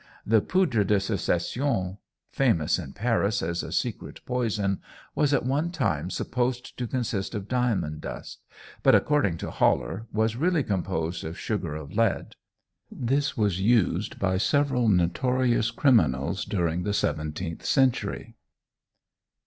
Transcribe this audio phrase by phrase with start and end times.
[0.25, 1.99] The "poudre de succession,"
[2.31, 4.81] famous in Paris as a secret poison,
[5.13, 8.41] was at one time supposed to consist of diamond dust,
[8.81, 12.33] but, according to Haller, was really composed of sugar of lead.
[12.91, 18.33] This was used by several notorious criminals during the seventeenth century.